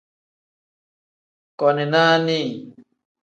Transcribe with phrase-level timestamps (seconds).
[1.59, 2.39] Koni nani.